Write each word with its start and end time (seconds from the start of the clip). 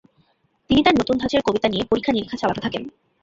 তিনি 0.69 0.81
তাঁর 0.83 0.99
নতুন 0.99 1.15
ধাঁচের 1.17 1.41
কবিতা 1.43 1.67
নিয়ে 1.69 1.87
পরীক্ষা-নিরীক্ষা 1.89 2.39
চালাতে 2.41 2.61
থাকেন। 2.61 2.83